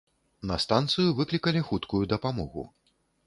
[0.51, 2.63] На станцыю выклікалі хуткую дапамогу.